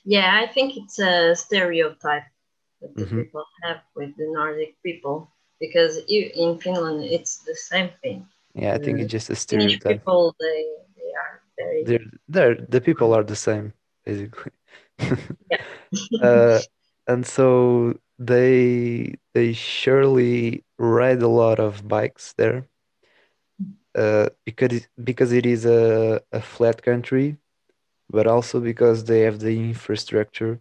Yeah, 0.05 0.41
I 0.43 0.47
think 0.47 0.77
it's 0.77 0.99
a 0.99 1.35
stereotype 1.35 2.25
that 2.81 2.95
the 2.95 3.05
mm-hmm. 3.05 3.21
people 3.23 3.45
have 3.63 3.79
with 3.97 4.17
the 4.17 4.27
Nordic 4.33 4.77
people 4.83 5.31
because 5.59 5.99
in 6.09 6.59
Finland 6.59 7.05
it's 7.05 7.39
the 7.45 7.55
same 7.55 7.91
thing. 8.03 8.27
Yeah, 8.55 8.75
I 8.75 8.79
think 8.79 8.99
it's 8.99 9.13
just 9.13 9.31
a 9.31 9.37
stereotype. 9.37 9.83
Finnish 9.83 9.99
people 9.99 10.35
they 10.41 10.65
they 10.97 11.11
are 11.23 11.43
very. 11.59 11.85
They're, 11.85 12.11
they're 12.29 12.67
the 12.69 12.81
people 12.81 13.15
are 13.15 13.25
the 13.25 13.37
same 13.37 13.73
basically. 14.05 14.53
yeah. 15.51 15.63
uh, 16.23 16.61
and 17.07 17.27
so 17.27 17.99
they 18.19 19.15
they 19.35 19.53
surely 19.53 20.65
ride 20.79 21.23
a 21.23 21.29
lot 21.29 21.59
of 21.59 21.87
bikes 21.87 22.35
there 22.37 22.67
uh, 23.95 24.29
because 24.45 24.73
it, 24.73 24.89
because 25.03 25.33
it 25.33 25.47
is 25.47 25.65
a, 25.67 26.21
a 26.33 26.41
flat 26.41 26.83
country 26.83 27.37
but 28.09 28.27
also 28.27 28.61
because 28.61 29.05
they 29.05 29.21
have 29.21 29.39
the 29.39 29.57
infrastructure 29.57 30.61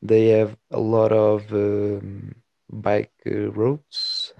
they 0.00 0.28
have 0.28 0.56
a 0.70 0.80
lot 0.80 1.12
of 1.12 1.52
um, 1.52 2.34
bike 2.70 3.12
uh, 3.26 3.50
roads 3.52 4.34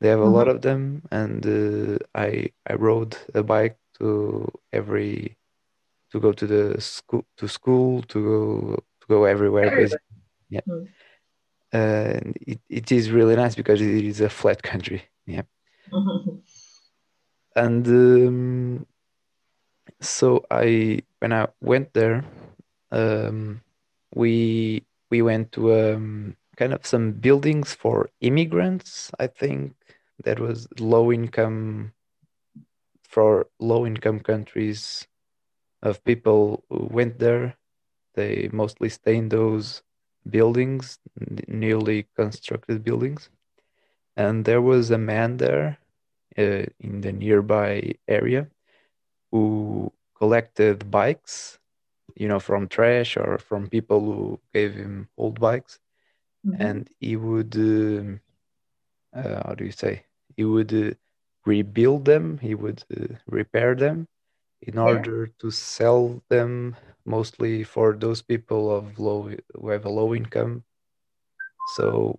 they 0.00 0.08
have 0.08 0.20
a 0.20 0.22
mm-hmm. 0.22 0.34
lot 0.34 0.48
of 0.48 0.62
them 0.62 1.02
and 1.10 1.46
uh, 1.46 1.98
i 2.14 2.50
i 2.66 2.74
rode 2.74 3.16
a 3.34 3.42
bike 3.42 3.76
to 3.98 4.50
every 4.72 5.36
to 6.10 6.20
go 6.20 6.32
to 6.32 6.46
the 6.46 6.80
school 6.80 7.24
to 7.36 7.48
school 7.48 8.02
to 8.02 8.22
go 8.22 8.76
to 9.00 9.06
go 9.08 9.24
everywhere, 9.24 9.66
everywhere. 9.66 10.00
yeah 10.48 10.60
mm-hmm. 10.68 11.76
and 11.76 12.36
it, 12.40 12.60
it 12.68 12.92
is 12.92 13.10
really 13.10 13.36
nice 13.36 13.54
because 13.54 13.80
it 13.80 14.04
is 14.04 14.20
a 14.20 14.28
flat 14.28 14.62
country 14.62 15.02
yeah 15.26 15.42
mm-hmm. 15.90 16.38
And 17.56 17.86
um, 17.88 18.86
so 20.00 20.44
i 20.50 21.00
when 21.20 21.32
i 21.32 21.46
went 21.60 21.92
there 21.94 22.24
um, 22.90 23.60
we 24.14 24.84
we 25.10 25.22
went 25.22 25.52
to 25.52 25.72
um, 25.74 26.36
kind 26.56 26.72
of 26.72 26.86
some 26.86 27.12
buildings 27.12 27.74
for 27.74 28.10
immigrants 28.20 29.10
i 29.18 29.26
think 29.26 29.74
that 30.24 30.38
was 30.38 30.68
low 30.78 31.12
income 31.12 31.92
for 33.04 33.46
low 33.58 33.86
income 33.86 34.20
countries 34.20 35.06
of 35.82 36.02
people 36.04 36.64
who 36.68 36.88
went 36.90 37.18
there 37.18 37.56
they 38.14 38.48
mostly 38.52 38.88
stay 38.88 39.16
in 39.16 39.28
those 39.28 39.82
buildings, 40.28 40.98
newly 41.48 42.06
constructed 42.16 42.84
buildings. 42.84 43.30
And 44.16 44.44
there 44.44 44.60
was 44.62 44.90
a 44.90 44.98
man 44.98 45.38
there 45.38 45.78
uh, 46.38 46.66
in 46.80 47.00
the 47.00 47.12
nearby 47.12 47.94
area 48.08 48.48
who 49.30 49.92
collected 50.16 50.90
bikes, 50.90 51.58
you 52.14 52.28
know, 52.28 52.38
from 52.38 52.68
trash 52.68 53.16
or 53.16 53.38
from 53.38 53.68
people 53.68 54.00
who 54.00 54.40
gave 54.52 54.74
him 54.74 55.08
old 55.16 55.40
bikes. 55.40 55.78
Mm-hmm. 56.46 56.62
And 56.62 56.90
he 57.00 57.16
would, 57.16 57.56
um, 57.56 58.20
uh, 59.14 59.42
how 59.46 59.54
do 59.54 59.64
you 59.64 59.72
say, 59.72 60.04
he 60.36 60.44
would 60.44 60.72
uh, 60.72 60.94
rebuild 61.44 62.04
them, 62.04 62.38
he 62.38 62.54
would 62.54 62.84
uh, 62.96 63.14
repair 63.26 63.74
them 63.74 64.08
in 64.62 64.78
order 64.78 65.26
yeah. 65.26 65.32
to 65.40 65.50
sell 65.50 66.22
them 66.28 66.76
mostly 67.04 67.64
for 67.64 67.94
those 67.94 68.22
people 68.22 68.74
of 68.74 68.98
low 68.98 69.30
who 69.54 69.68
have 69.68 69.84
a 69.84 69.90
low 69.90 70.14
income. 70.14 70.62
So 71.74 72.18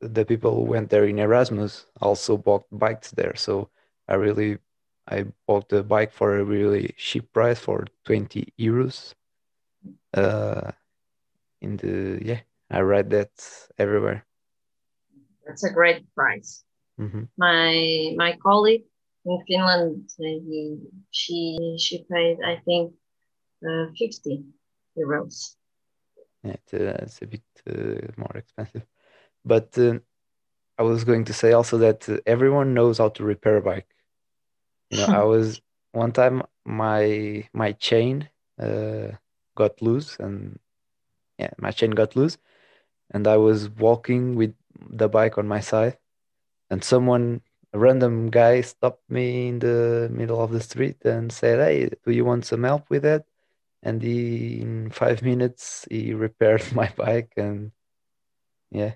the 0.00 0.24
people 0.24 0.54
who 0.54 0.62
went 0.62 0.90
there 0.90 1.04
in 1.04 1.18
Erasmus 1.18 1.86
also 2.00 2.36
bought 2.36 2.64
bikes 2.70 3.10
there. 3.10 3.34
So 3.36 3.70
I 4.08 4.14
really 4.14 4.58
I 5.08 5.26
bought 5.46 5.68
the 5.68 5.82
bike 5.82 6.12
for 6.12 6.38
a 6.38 6.44
really 6.44 6.94
cheap 6.96 7.32
price 7.32 7.58
for 7.58 7.86
20 8.04 8.52
euros. 8.58 9.14
Uh, 10.12 10.72
in 11.60 11.76
the 11.76 12.20
yeah, 12.22 12.40
I 12.70 12.80
ride 12.80 13.10
that 13.10 13.30
everywhere. 13.78 14.26
That's 15.46 15.64
a 15.64 15.72
great 15.72 16.12
price. 16.14 16.64
Mm-hmm. 17.00 17.24
My 17.38 18.14
my 18.16 18.36
colleague 18.42 18.84
in 19.24 19.42
Finland, 19.46 20.10
he, 20.18 20.78
she 21.10 21.76
she 21.78 22.04
paid 22.10 22.38
I 22.44 22.60
think 22.64 22.92
uh, 23.62 23.86
50 23.96 24.44
euros. 24.98 25.56
Yeah, 26.42 26.52
it's, 26.52 26.74
uh, 26.74 26.96
it's 27.02 27.22
a 27.22 27.26
bit 27.26 27.42
uh, 27.66 28.12
more 28.16 28.36
expensive. 28.36 28.86
But 29.46 29.78
uh, 29.78 30.00
I 30.78 30.84
was 30.84 31.04
going 31.04 31.24
to 31.26 31.34
say 31.34 31.52
also 31.52 31.78
that 31.78 32.08
uh, 32.08 32.18
everyone 32.26 32.74
knows 32.74 32.98
how 32.98 33.10
to 33.10 33.24
repair 33.24 33.58
a 33.58 33.62
bike. 33.62 33.88
You 34.90 34.98
know, 34.98 35.08
I 35.12 35.22
was 35.24 35.60
one 35.92 36.12
time 36.12 36.42
my 36.64 37.48
my 37.52 37.72
chain 37.72 38.28
uh, 38.60 39.12
got 39.56 39.80
loose 39.82 40.16
and 40.18 40.58
yeah, 41.38 41.50
my 41.58 41.70
chain 41.72 41.92
got 41.92 42.16
loose, 42.16 42.38
and 43.12 43.26
I 43.28 43.36
was 43.38 43.70
walking 43.70 44.36
with 44.36 44.54
the 44.90 45.08
bike 45.08 45.38
on 45.38 45.48
my 45.48 45.60
side, 45.60 45.98
and 46.70 46.84
someone 46.84 47.42
a 47.74 47.78
random 47.78 48.30
guy 48.30 48.62
stopped 48.62 49.10
me 49.10 49.48
in 49.48 49.60
the 49.60 50.08
middle 50.12 50.42
of 50.42 50.52
the 50.52 50.60
street 50.62 51.04
and 51.04 51.32
said, 51.32 51.60
"Hey, 51.60 51.90
do 52.04 52.12
you 52.12 52.24
want 52.26 52.46
some 52.46 52.64
help 52.64 52.90
with 52.90 53.02
that?" 53.04 53.26
and 53.82 54.02
he, 54.02 54.60
in 54.62 54.90
five 54.90 55.22
minutes 55.22 55.86
he 55.90 56.14
repaired 56.14 56.64
my 56.74 56.92
bike 56.96 57.32
and 57.38 57.72
yeah 58.70 58.94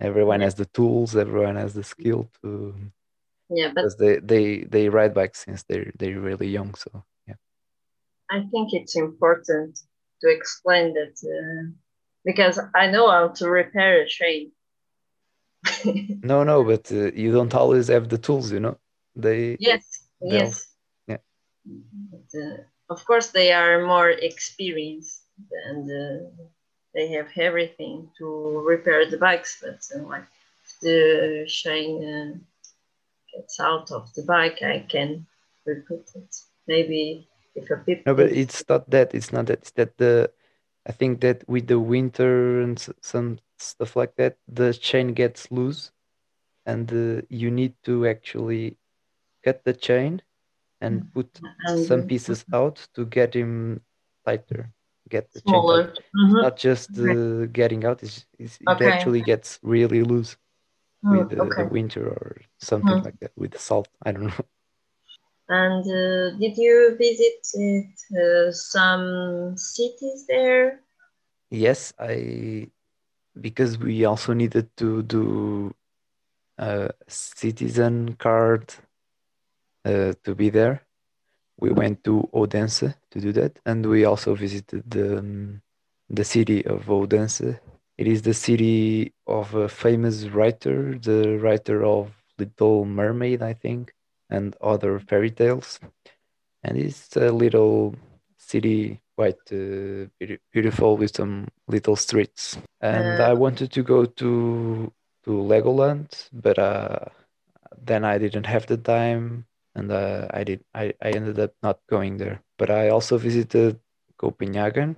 everyone 0.00 0.40
has 0.40 0.54
the 0.54 0.66
tools 0.66 1.16
everyone 1.16 1.56
has 1.56 1.74
the 1.74 1.82
skill 1.82 2.28
to 2.42 2.74
yeah 3.50 3.72
but 3.74 3.84
they 3.98 4.18
they 4.18 4.58
they 4.64 4.88
ride 4.88 5.14
bikes 5.14 5.44
since 5.44 5.62
they're 5.64 5.92
they're 5.98 6.20
really 6.20 6.48
young 6.48 6.74
so 6.74 7.04
yeah. 7.26 7.34
I 8.30 8.40
think 8.50 8.72
it's 8.72 8.96
important 8.96 9.78
to 10.20 10.28
explain 10.28 10.94
that 10.94 11.16
uh, 11.24 11.70
because 12.24 12.60
i 12.74 12.86
know 12.86 13.10
how 13.10 13.28
to 13.28 13.48
repair 13.48 14.02
a 14.02 14.08
train. 14.08 14.52
No 16.22 16.44
no 16.44 16.64
but 16.64 16.90
uh, 16.92 17.10
you 17.14 17.32
don't 17.32 17.54
always 17.54 17.88
have 17.88 18.08
the 18.08 18.18
tools 18.18 18.52
you 18.52 18.60
know? 18.60 18.78
They 19.16 19.56
yes 19.58 19.84
yes. 20.20 20.74
Yeah. 21.06 21.18
But, 21.64 22.30
uh, 22.38 22.56
of 22.90 23.04
course 23.04 23.28
they 23.28 23.52
are 23.52 23.86
more 23.86 24.10
experienced 24.10 25.22
and 25.66 25.90
they 26.98 27.06
have 27.12 27.28
everything 27.36 28.10
to 28.18 28.26
repair 28.66 29.08
the 29.08 29.16
bikes 29.16 29.62
but 29.62 29.78
like 30.08 30.26
the 30.82 31.44
chain 31.46 31.90
uh, 32.14 32.32
gets 33.32 33.60
out 33.60 33.92
of 33.92 34.12
the 34.14 34.22
bike 34.22 34.60
i 34.62 34.84
can 34.88 35.24
repeat 35.64 36.10
it 36.16 36.32
maybe 36.66 37.28
if 37.54 37.70
a 37.70 37.76
people 37.76 38.02
no 38.06 38.14
but 38.14 38.32
it's 38.32 38.64
not 38.68 38.90
that 38.90 39.14
it's 39.14 39.32
not 39.32 39.46
that 39.46 39.60
it's 39.60 39.70
that 39.78 39.96
the 39.98 40.28
i 40.86 40.92
think 40.92 41.20
that 41.20 41.48
with 41.48 41.68
the 41.68 41.78
winter 41.78 42.60
and 42.62 42.76
some 43.00 43.38
stuff 43.58 43.94
like 43.94 44.14
that 44.16 44.36
the 44.48 44.74
chain 44.74 45.12
gets 45.12 45.52
loose 45.52 45.92
and 46.66 46.92
uh, 46.92 47.22
you 47.28 47.50
need 47.50 47.74
to 47.84 48.08
actually 48.08 48.76
cut 49.44 49.62
the 49.64 49.72
chain 49.72 50.20
and 50.80 51.02
mm. 51.02 51.14
put 51.14 51.30
some 51.86 52.02
pieces 52.02 52.44
out 52.52 52.76
to 52.94 53.06
get 53.06 53.34
him 53.34 53.80
tighter 54.24 54.72
get 55.08 55.32
the 55.32 55.40
Smaller. 55.40 55.86
chain 55.86 55.94
mm-hmm. 56.16 56.42
not 56.42 56.56
just 56.56 56.90
uh, 56.98 57.46
getting 57.46 57.84
out 57.84 58.02
it's, 58.02 58.26
it's, 58.38 58.58
okay. 58.68 58.86
it 58.86 58.92
actually 58.92 59.22
gets 59.22 59.58
really 59.62 60.02
loose 60.02 60.36
mm, 61.04 61.18
with 61.18 61.38
uh, 61.38 61.42
okay. 61.42 61.62
the 61.62 61.68
winter 61.68 62.06
or 62.06 62.36
something 62.58 62.98
mm. 63.00 63.04
like 63.04 63.18
that 63.20 63.32
with 63.36 63.52
the 63.52 63.58
salt 63.58 63.88
i 64.04 64.12
don't 64.12 64.26
know 64.26 64.44
and 65.48 65.84
uh, 65.86 66.36
did 66.38 66.56
you 66.56 66.96
visit 66.98 67.40
uh, 68.12 68.52
some 68.52 69.56
cities 69.56 70.26
there 70.28 70.80
yes, 71.50 71.92
I 71.98 72.68
because 73.40 73.78
we 73.78 74.04
also 74.04 74.32
needed 74.32 74.68
to 74.76 75.02
do 75.02 75.74
a 76.58 76.90
citizen 77.06 78.14
card 78.14 78.74
uh, 79.84 80.12
to 80.24 80.34
be 80.34 80.50
there. 80.50 80.82
We 81.58 81.70
went 81.70 82.04
to 82.04 82.28
Odense 82.32 82.94
to 83.10 83.20
do 83.20 83.32
that, 83.32 83.58
and 83.66 83.84
we 83.86 84.04
also 84.04 84.34
visited 84.34 84.90
the 84.90 85.18
um, 85.18 85.62
the 86.08 86.24
city 86.24 86.64
of 86.66 86.88
Odense. 86.88 87.58
It 87.98 88.06
is 88.06 88.22
the 88.22 88.34
city 88.34 89.12
of 89.26 89.54
a 89.54 89.68
famous 89.68 90.26
writer, 90.26 90.96
the 90.98 91.38
writer 91.38 91.84
of 91.84 92.12
Little 92.38 92.84
Mermaid, 92.84 93.42
I 93.42 93.54
think, 93.54 93.92
and 94.30 94.56
other 94.60 95.00
fairy 95.00 95.30
tales. 95.30 95.80
And 96.62 96.78
it's 96.78 97.16
a 97.16 97.32
little 97.32 97.96
city 98.36 99.00
quite 99.16 99.40
uh, 99.52 100.06
beautiful 100.52 100.96
with 100.96 101.16
some 101.16 101.48
little 101.66 101.96
streets. 101.96 102.56
And 102.80 103.20
uh, 103.20 103.24
I 103.24 103.32
wanted 103.32 103.72
to 103.72 103.82
go 103.82 104.04
to 104.04 104.92
to 105.24 105.30
Legoland, 105.30 106.28
but 106.32 106.58
uh, 106.58 107.00
then 107.76 108.04
I 108.04 108.18
didn't 108.18 108.46
have 108.46 108.66
the 108.66 108.76
time, 108.76 109.44
and 109.74 109.90
uh, 109.92 110.28
I 110.30 110.44
did. 110.44 110.64
I, 110.74 110.94
I 111.02 111.10
ended 111.10 111.38
up 111.38 111.52
not 111.62 111.80
going 111.88 112.16
there. 112.16 112.42
But 112.58 112.70
I 112.70 112.88
also 112.88 113.18
visited 113.18 113.78
Copenhagen 114.16 114.96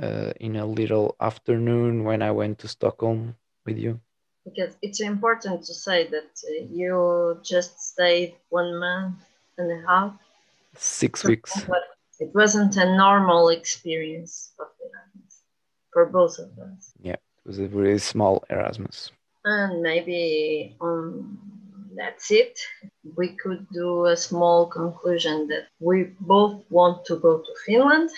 uh, 0.00 0.32
in 0.40 0.56
a 0.56 0.66
little 0.66 1.16
afternoon 1.20 2.04
when 2.04 2.22
I 2.22 2.30
went 2.30 2.58
to 2.60 2.68
Stockholm 2.68 3.36
with 3.64 3.78
you. 3.78 4.00
Because 4.44 4.76
it's 4.82 5.00
important 5.00 5.64
to 5.64 5.74
say 5.74 6.08
that 6.08 6.30
uh, 6.48 6.64
you 6.70 7.38
just 7.42 7.80
stayed 7.80 8.34
one 8.48 8.78
month 8.78 9.16
and 9.58 9.70
a 9.72 9.86
half. 9.86 10.14
Six 10.74 11.24
weeks. 11.24 11.66
It 12.20 12.34
wasn't 12.34 12.76
a 12.76 12.96
normal 12.96 13.48
experience 13.50 14.52
of 14.58 14.66
Erasmus 14.80 15.42
for 15.92 16.06
both 16.06 16.38
of 16.38 16.50
us. 16.58 16.92
Yeah, 17.00 17.12
it 17.12 17.46
was 17.46 17.58
a 17.58 17.68
really 17.68 17.98
small 17.98 18.44
Erasmus. 18.50 19.12
And 19.44 19.82
maybe 19.82 20.76
um, 20.80 21.38
that's 21.98 22.30
it. 22.30 22.58
We 23.16 23.36
could 23.42 23.66
do 23.72 24.06
a 24.06 24.16
small 24.16 24.66
conclusion 24.66 25.48
that 25.48 25.66
we 25.80 26.04
both 26.20 26.64
want 26.70 27.04
to 27.06 27.16
go 27.16 27.38
to 27.38 27.52
Finland. 27.66 28.10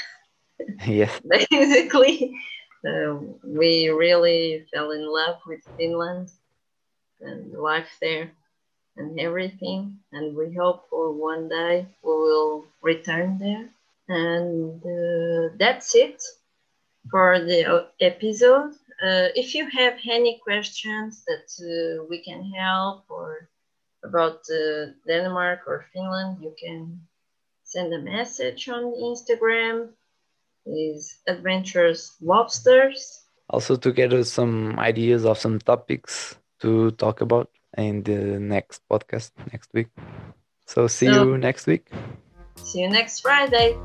yes. 0.86 1.20
Basically, 1.28 2.36
uh, 2.86 3.16
we 3.44 3.88
really 3.88 4.66
fell 4.72 4.90
in 4.92 5.06
love 5.06 5.38
with 5.46 5.62
Finland 5.76 6.30
and 7.20 7.52
life 7.54 7.90
there 8.00 8.30
and 8.96 9.18
everything. 9.20 9.98
And 10.12 10.36
we 10.36 10.54
hope 10.54 10.88
for 10.90 11.12
one 11.12 11.48
day 11.48 11.86
we 12.02 12.12
will 12.12 12.64
return 12.82 13.38
there. 13.38 13.68
And 14.08 14.82
uh, 14.84 15.54
that's 15.58 15.94
it 15.94 16.22
for 17.10 17.40
the 17.40 17.88
episode. 18.00 18.72
Uh, 19.02 19.28
if 19.34 19.54
you 19.54 19.68
have 19.70 19.94
any 20.08 20.40
questions 20.44 21.24
that 21.26 21.48
uh, 21.60 22.04
we 22.10 22.22
can 22.22 22.52
help 22.52 23.04
or 23.08 23.48
about 24.04 24.40
uh, 24.50 24.92
Denmark 25.06 25.60
or 25.66 25.86
Finland, 25.92 26.38
you 26.42 26.54
can 26.58 27.00
send 27.64 27.92
a 27.94 27.98
message 27.98 28.68
on 28.68 28.92
Instagram. 28.94 29.90
Is 30.66 31.18
Adventures 31.26 32.16
Lobsters. 32.20 33.24
Also 33.48 33.76
to 33.76 33.92
get 33.92 34.12
us 34.12 34.30
some 34.30 34.78
ideas 34.78 35.24
of 35.24 35.38
some 35.38 35.58
topics 35.58 36.36
to 36.60 36.90
talk 36.92 37.22
about 37.22 37.48
in 37.78 38.02
the 38.02 38.38
next 38.38 38.82
podcast 38.88 39.32
next 39.52 39.72
week. 39.72 39.88
So 40.66 40.86
see 40.86 41.06
so, 41.06 41.24
you 41.24 41.38
next 41.38 41.66
week. 41.66 41.88
See 42.62 42.82
you 42.82 42.90
next 42.90 43.20
Friday. 43.20 43.76